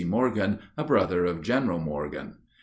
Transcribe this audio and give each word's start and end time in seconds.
Morgan, 0.03 0.57
a 0.77 0.83
brother 0.83 1.25
of 1.25 1.43
General 1.43 1.77
Morgan. 1.77 2.37